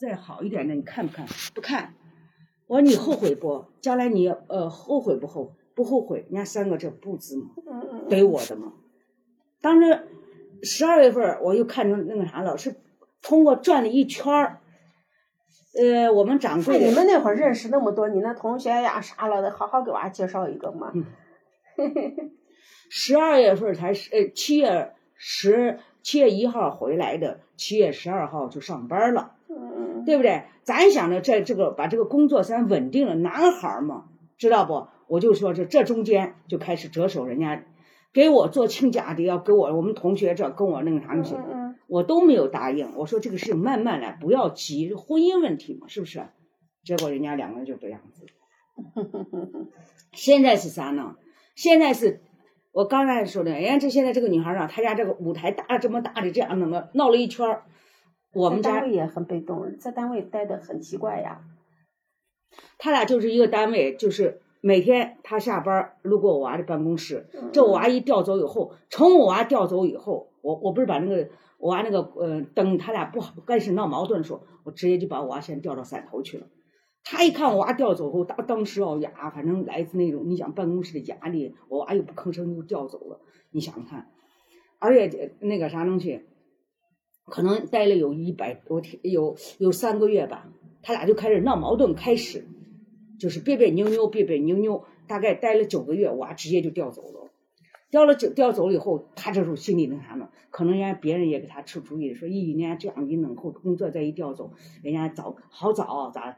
[0.00, 1.26] 再好一点的，你看不看？
[1.54, 1.92] 不看。
[2.66, 3.66] 我说你后悔不？
[3.82, 5.54] 将来你呃后悔不后？
[5.74, 6.20] 不后悔？
[6.30, 7.50] 人家三个这不字嘛，
[8.08, 8.72] 给我的嘛。
[9.60, 10.08] 当时
[10.62, 12.76] 十二月份我又看成那个啥了，是
[13.20, 14.60] 通过转了一圈儿。
[15.78, 20.92] 呃，我们掌柜，你们那会儿认识那么多，你那同学呀啥了的，好好给娃介绍一个嘛。
[22.88, 29.36] 十二月份才是呃七月十七月一号回来的，七月十二号就上班了，
[30.04, 30.44] 对不对？
[30.62, 34.88] 咱想着在这个把这个工作先稳定了，男孩嘛，知道不？
[35.08, 37.64] 我就说这这中间就开始折手，人家
[38.12, 41.34] 给我做亲家的，要给我我们同学这跟我那个啥东西。
[41.88, 46.22] 我都没有答应，我说这个事情慢慢来，不要急，婚姻问题嘛，是不是？
[46.84, 48.26] 结果人家两个人就这样子。
[50.14, 51.16] 现在是啥呢？
[51.56, 52.20] 现在是
[52.70, 57.64] 我刚才说的，人家这现在这个女孩啊，她家这个舞台搭了这么大的这样弄的，闹了一圈儿。
[58.32, 61.42] 我们单位也很被动，在单位待的很奇怪呀。
[62.78, 71.28] 他俩就是一个单位，就是每天他下班路过我娃的办公室，这我娃一调走以后，从我娃调走以后，我我不是把那个。
[71.62, 76.46] 我娃那个，呃，等他俩不好开始闹矛盾的时候，我直接就把我娃先调到汕头去了。
[77.04, 83.20] 他一看我娃调走后，当当时哦呀，反正来自那种你想办公室的压力，我娃又不吭声就调走了。
[83.50, 84.08] 你想想看，
[84.78, 86.22] 而且那个啥东西，
[87.30, 92.44] 可能待了有一百多天，有有三个月吧，他俩就开始闹矛盾，开始
[93.18, 97.30] 就是别别扭扭，别别扭扭，大概待了九个月，我娃直接就调走了。
[97.90, 100.28] 调了九调走了以后，他这时候心里那啥呢？
[100.50, 106.36] 可能人家别人也给他出主意，说咦，人家这样一弄后，工作再一调走，人家早好早咋？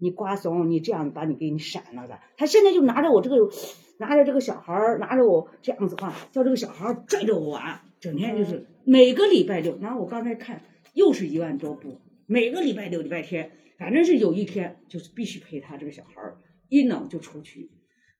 [0.00, 2.20] 你瓜怂，你这样把你给你闪了的。
[2.36, 3.50] 他现在就拿着我这个，
[3.98, 9.78] 拿着这个小孩儿，拿着我这样子话，叫这个小孩儿拽着我玩，整天就是每个礼拜六。
[9.82, 10.62] 然后我刚才看，
[10.94, 16.38] 又是一万多步，每个礼拜六、礼拜天，反正是有一天就是必须陪他这个小孩儿，
[16.70, 17.70] 一弄就出去，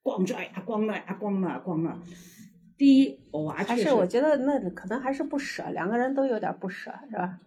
[0.02, 1.98] 逛这呀，逛那呀，逛那逛那。
[2.76, 7.40] 第一，我娃还是我觉得那可能还是不舍，两个人都有点不舍，是吧？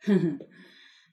[0.00, 0.38] 哼哼，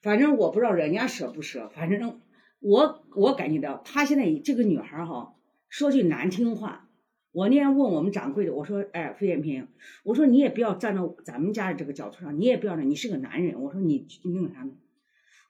[0.01, 2.21] 反正我不知道人家舍不舍，反正
[2.61, 5.33] 我我感觉到他现在这个女孩儿哈，
[5.67, 6.88] 说句难听话，
[7.31, 9.67] 我那天问我们掌柜的，我说，哎，费建平，
[10.03, 14.71] 我说你也不要站到咱们家的这个角度上，你也不要你是个男人，我说你那个啥呢？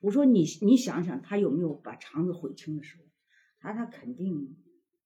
[0.02, 3.04] 我说你你想想，他有没有把肠子悔青的时候？
[3.60, 4.56] 他他肯定。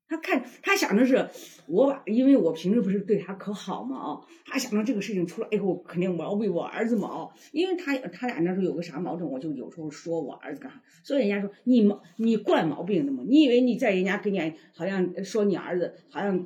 [0.07, 1.27] 他看，他想的是
[1.65, 16.45] 我把，因为我平时不是对他可好嘛啊，他想着这个事情出来以后，肯定我要为我儿子嘛啊，因为他他俩那时候有个啥矛盾，我就有时候说我儿子干啥，所以人家说你毛你惯毛病的嘛，你以为你在人家跟前好像说你儿子，好像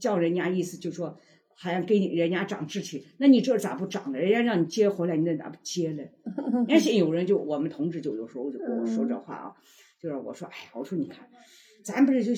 [0.00, 1.16] 叫人家意思就说
[1.54, 4.18] 好像给你人家长志气，那你这咋不长呢？
[4.18, 6.02] 人家让你接回来，你那咋不接呢？
[6.68, 9.54] 而且有人就我们同志就有时候就跟我说这话啊，
[10.00, 11.28] 就是我说哎呀，我说你看，
[11.84, 12.32] 咱不是就。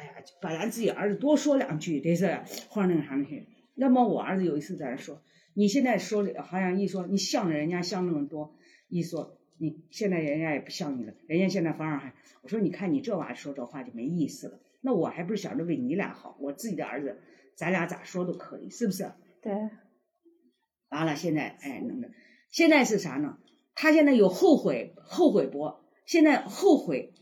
[0.00, 2.40] 哎呀，把咱自己儿子多说两句，得是
[2.70, 3.44] 或者那个啥那些。
[3.74, 5.20] 那么我儿子有一次在那说，
[5.52, 8.56] 你现在说的好像一说你向着人家向那么多，
[8.88, 14.60] 一说你现在人家也不像你了，人家现在反而还我说你看你这娃说这话就没意思了。
[14.80, 17.20] 那我还不是想着为你俩好，我自己的儿子，
[17.54, 19.12] 咱俩咋说都可以，是不是？
[19.42, 19.52] 对。
[20.88, 22.10] 完了，现在哎，那个
[22.50, 23.36] 现在是啥呢？
[23.74, 25.74] 他现在有后悔，后悔不？
[26.06, 27.12] 现在后悔。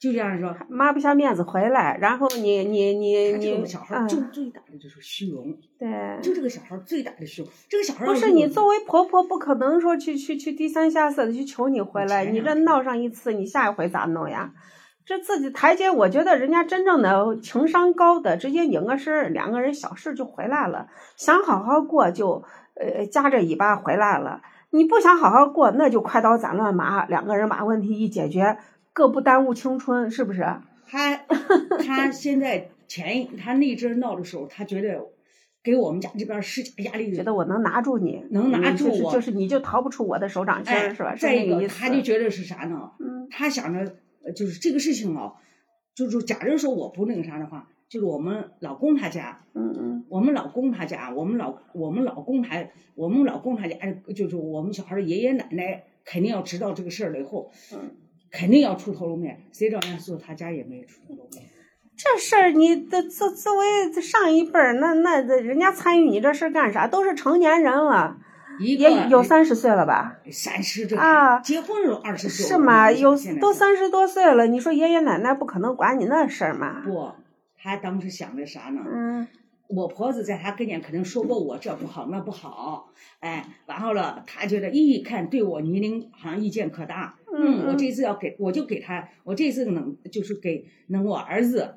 [0.00, 5.54] 就这样说，抹不下面子回来，然后你你你你，这个小孩就最大的就是虚荣。
[5.78, 7.50] 对，就这个小孩最大的虚荣。
[7.68, 12.24] 这个小孩不是你作为婆婆，不可能说去去去低三下四的去求你回来。
[12.24, 14.54] 你这闹上一次，你下一回咋弄呀？
[15.04, 20.86] 这自己台阶，我觉得人家真正的情商高的，直接拧个身，两个人小事就回来了。
[21.16, 22.42] 想好好过就
[22.74, 24.40] 呃夹着尾巴回来了。
[24.70, 28.56] 你不想好好过，那就快刀斩乱麻，两个人把问题一解决。
[28.92, 30.44] 各不耽误青春，是不是？
[30.86, 31.16] 他
[31.78, 35.06] 他现在前他那阵闹的时候，他觉得
[35.62, 41.14] 给我们家这边施加压力，觉得我能拿住你，能拿住我，就是你就逃不出我的手掌心，是吧？
[41.14, 42.90] 再一个，他就觉得是啥呢？
[42.98, 43.94] 嗯，他想着
[44.34, 45.34] 就是这个事情啊，
[45.94, 52.66] 就是假如说我不那个啥的话，就是我们老公他家，嗯嗯，我们老公他家，我们老我们老公他
[52.96, 53.76] 我们老公他家，
[54.16, 57.90] 就是我们小孩的爷爷奶奶肯定要知道这个事儿了以后，嗯。
[58.30, 61.44] 肯定要出头露面，谁知道人家说他家也没出头露面。
[61.96, 66.86] 这事儿你的作作为上一辈儿，那那人家参与你这事儿干啥？
[66.86, 68.16] 都是成年人了，
[68.58, 70.16] 也有三十岁了吧？
[70.32, 72.90] 三十这啊，结婚时候二十岁是吗？
[72.90, 76.80] 有都三十多岁了，你说爷爷奶奶不可能管你那事儿吗？
[76.84, 77.12] 不，
[77.62, 78.80] 他当时想的啥呢？
[78.90, 79.28] 嗯。
[79.74, 82.90] 我婆子在他跟前可能说过我这不好那不好，
[83.20, 91.76] 哎，然后了，他觉得一看对我年龄好像意见可大，嗯，我这次要给，我就给他，我这次能就是给能我儿子。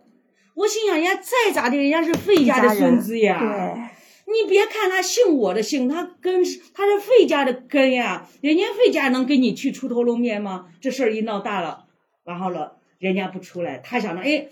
[0.56, 3.40] 我心想，人家再咋的，人家是费家的孙子呀。
[3.40, 3.84] 对。
[4.26, 6.44] 你别看他姓我的姓，他根
[6.74, 8.26] 他是费家的根呀。
[8.42, 10.70] 人家费家能给你去出头露面吗？
[10.80, 11.88] 这事儿一闹大了，
[12.24, 14.48] 然后了，人家不出来，他想着，哎，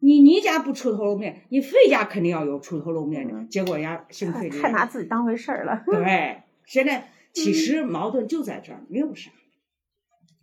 [0.00, 3.44] 你你家不出头露面，你费家肯定要有出头露面的。
[3.46, 5.82] 结果人家姓费的，太拿自己当回事儿了。
[5.86, 9.30] 对， 现在其实矛盾就在这儿，没有啥，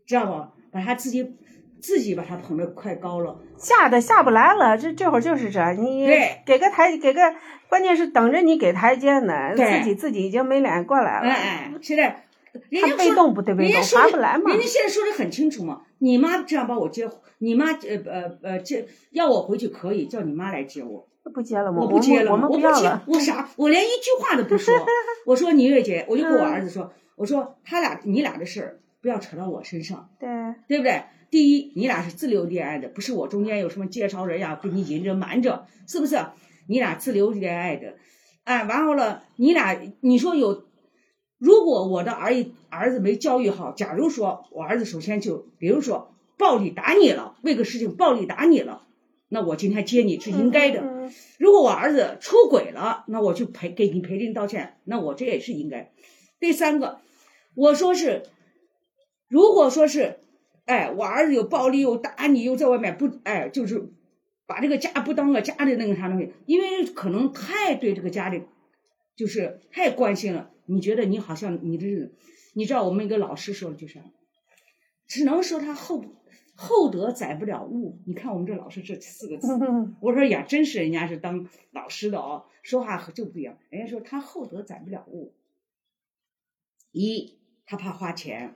[0.06, 0.48] 知道不？
[0.72, 1.36] 把他自己。
[1.81, 4.75] 自己把他捧得快高了，下的下不来了。
[4.75, 6.08] 这这会儿就是这，你
[6.44, 7.22] 给个台，给个，
[7.69, 9.54] 关键是等着你给台阶呢。
[9.56, 11.30] 自己自己已经没脸过来了。
[11.30, 12.25] 哎哎，现在
[12.81, 14.52] 他被动不对被动，划不来嘛。
[14.52, 17.10] 人家现在说的很清楚嘛，你妈这样把我接，
[17.40, 21.07] 你妈呃呃呃接要我回去可以，叫你妈来接我。
[21.34, 21.81] 不接了吗？
[21.81, 23.04] 我不接了，我们不要了。
[23.07, 23.50] 我啥？
[23.57, 24.74] 我连一句话都不说。
[25.25, 30.10] 我说倪月姐，我就跟我儿子说，我说他俩你俩的事儿不要扯到我身上。
[30.19, 30.30] 对。
[30.68, 31.04] 对不对？
[31.31, 36.16] 第一，你俩是自由恋爱的，不是我中间有什么介绍人呀，给你引着瞒着，是不是？
[36.68, 37.96] 你俩自由恋爱的，
[38.44, 40.66] 哎，完后了，你俩你说有，
[41.38, 42.34] 如果我的儿
[42.70, 48.86] 儿子没教育好，假如说我儿子首先就，比如说暴力打你了，为个事情暴力打你了，
[49.30, 51.10] 那我今天接你是应该的。
[51.38, 55.92] 如果我儿子出轨了，那我就赔给你赔礼道歉，那我这也是应该。
[56.40, 57.00] 第三个，
[57.54, 58.24] 我说是，
[59.28, 60.20] 如果说是。
[60.66, 63.88] 哎，我儿子有暴力又打你，又在外面不哎，就是
[64.48, 68.42] 把这个家不当个家的那个啥东西，因为可能太对这个家里
[69.15, 70.51] 就是太关心了。
[70.65, 72.12] 你觉得你好像你这，
[72.53, 74.01] 你知道我们一个老师说的就是，
[75.07, 76.03] 只能说他厚
[76.56, 78.00] 厚德载不了物。
[78.06, 79.47] 你看我们这老师这四个字，
[80.01, 83.57] 我说呀，真是人家是当老师的哦，说话就不一样。
[83.69, 85.33] 人家说他厚德载不了物，
[86.91, 88.56] 一他怕花钱。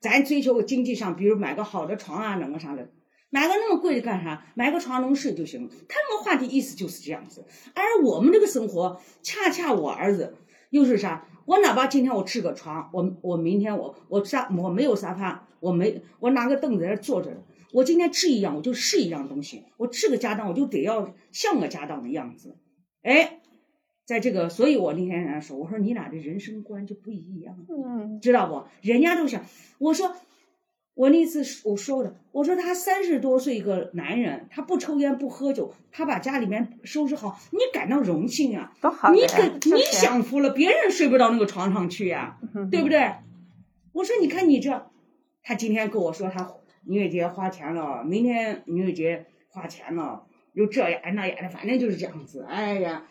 [0.00, 2.90] 咱追求个经济上，比如买个好的床啊，弄个啥的，
[3.30, 4.44] 买个那么贵的干啥？
[4.54, 5.68] 买个床能睡就行。
[5.88, 7.44] 他那个话题意思就是这样子。
[7.74, 10.34] 而我们这个生活，恰恰我儿子
[10.70, 11.26] 又是啥？
[11.46, 17.42] 我哪怕今天我吃个床，我我明天我我沙我没有沙发，我没我拿个凳子在那坐着。
[17.72, 19.64] 我今天吃一样，我就是一样东西。
[19.76, 22.56] 我吃个家当，我就得要像个家当的样子。
[23.02, 23.36] 哎。
[24.06, 28.64] 在这个，所以我那天人家说，我说你俩的人生观就不一样，嗯，知道不？
[28.82, 29.44] 人家都想，
[29.78, 30.16] 我说
[31.00, 38.70] 我那次我说的，我说他三十多岁一个男人，他不抽烟不喝酒，他把家里面收拾好，你感到荣幸啊？
[38.82, 39.42] 多好你可
[39.74, 42.36] 你享福了，别人睡不到那个床上去呀，
[42.70, 43.14] 对不对？
[43.92, 44.90] 我说你看你这，
[45.42, 46.52] 他今天跟我说他
[46.84, 53.04] 女月节花钱了，明天女月节花钱了，又这样那样的，反正就是这样子，哎呀。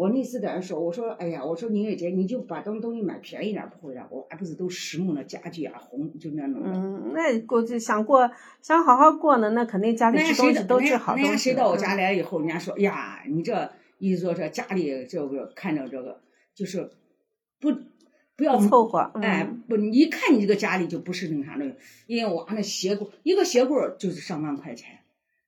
[0.00, 6.62] 我那次在那说，我说，哎呀，我说宁月姐，你就把东东西买便宜点不会了，我还不是都实木的家具啊，红就那种。
[6.64, 8.30] 嗯，那过去想过
[8.62, 11.30] 想好好过呢，那肯定家里吃东西都是好东西。
[11.30, 16.22] 那谁到我家来以后，人家说呀，你这意思说这家里这个看着这个
[16.54, 16.88] 就是
[17.60, 17.70] 不
[18.38, 21.76] 不要凑合，哎，不，你一看你这个家里就不是那啥的，
[22.06, 24.99] 因为我那鞋柜一个鞋柜就是上万块钱。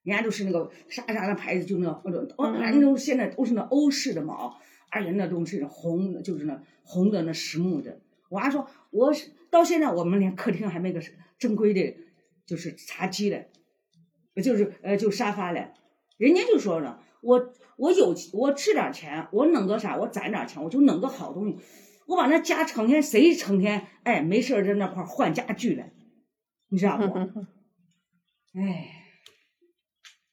[0.03, 4.55] 人家都是那个啥啥的牌子，就那或者哦，俺那种现在都是那欧式的嘛，
[4.91, 8.01] 而且那都是红，就是那红的那实木的。
[8.29, 9.13] 我还说，我
[9.51, 11.01] 到现在我们连客厅还没个
[11.39, 11.97] 正规的，
[12.47, 13.51] 就是茶几嘞，
[14.43, 15.73] 就是呃就沙发嘞。
[16.17, 21.59] 人家就说了，我我有我吃点钱，我弄个啥，我攒点钱，我就弄个好东西。
[22.07, 25.93] 我把那家成天谁成天哎没事在那块换家具嘞，
[26.71, 27.05] 你知道不？
[28.59, 28.99] 哎。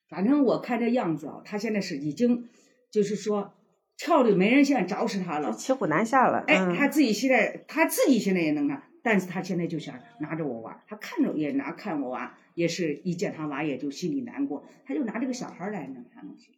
[0.10, 2.50] 反正我看这样子啊，他现在是已经，
[2.92, 3.54] 就是说
[3.96, 6.44] 跳的没人现在找死他了，骑虎难下了。
[6.48, 16.58] 哎，他自己现在他自己现在也能干，但是他现在就想拿着我玩，他看着也拿看我玩，也是一见他娃也就心里难过，他就拿这个小孩来弄啥东西，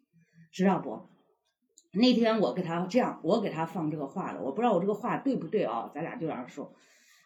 [0.51, 1.09] 知道不？
[1.93, 5.91] 那天我给他这样，我给他放这个话了，我不知道我这个话对不对啊？
[5.93, 6.73] 咱俩就这样说。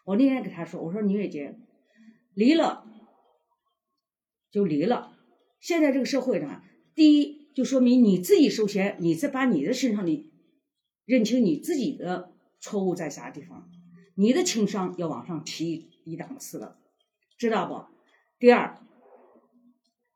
[0.04, 1.56] 我那天给他说，我说倪月姐，
[2.34, 2.84] 离了
[4.50, 5.12] 就离了。
[5.60, 6.62] 现在这个社会呢，
[6.94, 10.30] 第一就说明你自己首先，你在把你的身上的
[11.04, 13.68] 认清你自己的错误在啥地方，
[14.14, 16.76] 你的情商要往上提一档次了，
[17.38, 17.84] 知道不？
[18.38, 18.78] 第二，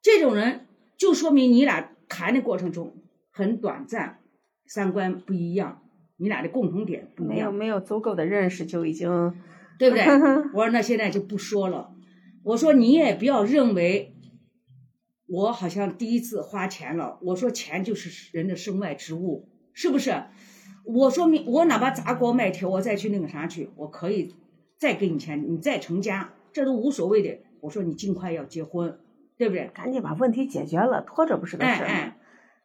[0.03, 0.67] 这种人
[0.97, 2.95] 就说明你俩谈的过程中
[3.31, 4.21] 很短暂，
[4.67, 5.83] 三观不一样，
[6.19, 9.09] 你俩的共同点不一样，没有没有足够的认识就已经，
[9.79, 10.05] 对不对？
[10.55, 11.95] 我说那现在就不说了，
[12.45, 14.15] 我说你也不要认为。
[15.31, 17.19] 我好像第一次花钱了。
[17.23, 20.25] 我说钱就是人的身外之物，是不是？
[20.85, 24.35] 我说明我哪怕砸锅卖铁，我再去那个啥去，我可以
[24.77, 27.39] 再给你钱，你再成家，这都无所谓的。
[27.61, 28.99] 我说你尽快要结婚，
[29.37, 29.71] 对不对？
[29.73, 31.87] 赶紧把问题解决了，拖着不是个事儿。
[31.87, 32.17] 哎哎，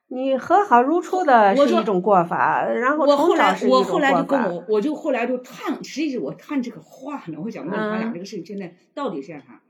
[0.07, 9.61] 你和好如初的是一种过法，然后我后来我后来就跟我我就后来就探，实际是我探这个话呢，我想问他俩嗯这个事情现在到底是啥？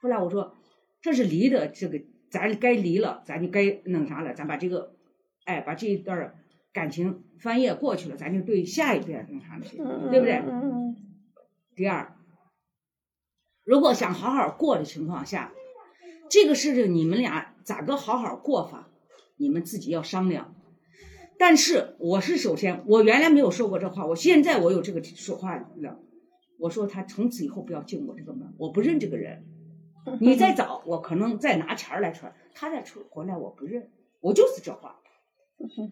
[0.00, 0.54] 后来我说
[1.00, 2.00] 这是离的这个，
[2.32, 4.96] 咱该离了，咱就该弄啥了，咱把这个，
[5.44, 6.34] 哎，把这一段
[6.72, 10.42] 感情翻页过去了，咱就对下一遍弄啥去，嗯对不对？
[11.76, 12.16] 第二，
[13.64, 15.52] 如果想好好过的情况下，
[16.30, 18.88] 这个事情你们俩咋个好好过法，
[19.36, 20.54] 你们自己要商量。
[21.38, 25.98] 但是我是首先，我原来没有说过这话，我现在我有这个说话了。
[26.58, 29.44] 我说他从此以后不要进我这个门，我不认这个人。
[30.20, 33.90] 你再找，我可能再拿钱儿来穿，他再出回来我不认，
[34.20, 34.96] 我就是这话，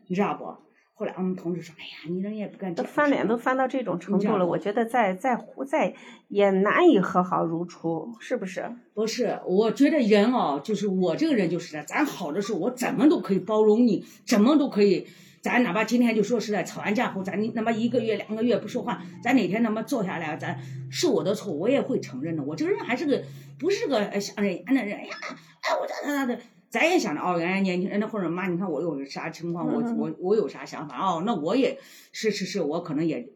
[0.08, 0.44] 你知道不？
[0.92, 5.34] 后来我们同事说：“哎呀，你人也不敢讲。”都翻脸都翻到这种程度了，我觉得再再
[5.66, 5.94] 再
[6.28, 8.70] 也难以和好如初，是不是？
[8.92, 15.06] 不是，我觉得人哦，就是我这个人就是的，咱好的时候我怎么都可以包容你，怎么都可以。
[15.42, 22.42] 咱哪怕今天就说实在吵完架后，咱你他妈一个月两个月不说话，咱哪天他妈坐下来，咱是我的错，我也会承认的。
[22.42, 23.22] 我这个人还是个
[23.58, 24.98] 不是个哎想着严的人。
[24.98, 25.14] 哎呀，
[25.62, 31.78] 哎我这那的，咱也想着哦，原来年轻人那或者妈，你看我有啥情况，我我我有啥想法哦，那我也
[32.12, 33.26] 是是是，我可能也